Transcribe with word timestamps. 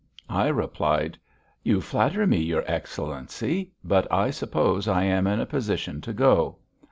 I 0.31 0.47
replied: 0.47 1.19
"You 1.61 1.79
flatter 1.79 2.25
me, 2.25 2.39
your 2.41 2.63
Excellency, 2.65 3.71
but 3.83 4.11
I 4.11 4.31
suppose 4.31 4.87
I 4.87 5.03
am 5.03 5.27
in 5.27 5.39
a 5.39 5.45
position 5.45 6.01
to 6.01 6.11
go." 6.11 6.57